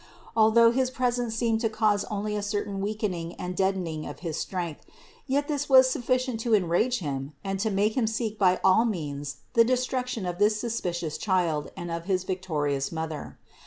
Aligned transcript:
Although 0.35 0.71
his 0.71 0.89
presence 0.89 1.35
seemed 1.35 1.61
to 1.61 1.69
cause 1.69 2.05
only 2.05 2.35
a 2.35 2.41
certain 2.41 2.81
weakening 2.81 3.35
and 3.35 3.55
deadening 3.55 4.07
of 4.07 4.21
his 4.21 4.35
strength; 4.35 4.83
yet 5.27 5.47
this 5.47 5.69
was 5.69 5.91
sufficient 5.91 6.39
to 6.39 6.55
en 6.55 6.67
rage 6.67 6.97
him 6.97 7.33
and 7.43 7.59
to 7.59 7.69
make 7.69 7.95
him 7.95 8.07
seek 8.07 8.39
by 8.39 8.59
all 8.63 8.83
means 8.83 9.41
the 9.53 9.63
destruc 9.63 10.07
tion 10.07 10.25
of 10.25 10.39
this 10.39 10.59
suspicious 10.59 11.19
Child 11.19 11.69
and 11.77 11.91
of 11.91 12.05
his 12.05 12.23
victorious 12.23 12.91
Mother. 12.91 13.37